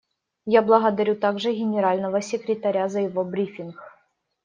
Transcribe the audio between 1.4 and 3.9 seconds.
Генерального секретаря за его брифинг.